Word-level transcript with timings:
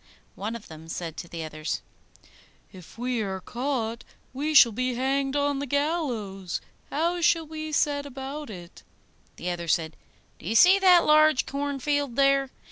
One 0.33 0.55
of 0.55 0.67
them 0.67 0.87
said 0.89 1.15
to 1.17 1.27
the 1.27 1.43
others, 1.43 1.83
'If 2.71 2.97
we 2.97 3.21
are 3.21 3.39
caught, 3.39 4.03
we 4.33 4.55
shall 4.55 4.71
be 4.71 4.95
hanged 4.95 5.35
on 5.35 5.59
the 5.59 5.67
gallows; 5.67 6.59
how 6.89 7.21
shall 7.21 7.45
we 7.45 7.71
set 7.71 8.07
about 8.07 8.49
it?' 8.49 8.81
The 9.35 9.51
other 9.51 9.67
said, 9.67 9.95
'Do 10.39 10.47
you 10.47 10.55
see 10.55 10.79
that 10.79 11.05
large 11.05 11.45
cornfield 11.45 12.15
there? 12.15 12.49